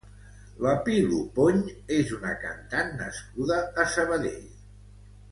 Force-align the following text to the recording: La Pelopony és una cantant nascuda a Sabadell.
La 0.65 0.71
Pelopony 0.85 1.59
és 1.97 2.13
una 2.17 2.31
cantant 2.45 2.89
nascuda 3.01 3.59
a 3.83 3.89
Sabadell. 3.97 4.49